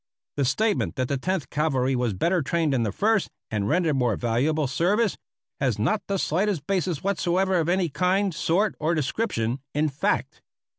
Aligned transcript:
The 0.35 0.45
statement 0.45 0.95
that 0.95 1.09
the 1.09 1.17
Tenth 1.19 1.51
Cavalry 1.51 1.95
was 1.95 2.15
better 2.15 2.41
trained 2.41 2.73
than 2.73 2.81
the 2.81 2.91
First, 2.91 3.29
and 3.51 3.69
rendered 3.69 3.95
more 3.97 4.15
valuable 4.15 4.65
service, 4.65 5.15
has 5.59 5.77
not 5.77 6.01
the 6.07 6.17
slightest 6.17 6.65
basis 6.65 7.03
whatsoever 7.03 7.59
of 7.59 7.69
any 7.69 7.87
kind, 7.87 8.33
sort, 8.33 8.73
or 8.79 8.95
description, 8.95 9.59
in 9.75 9.89
fact. 9.89 10.41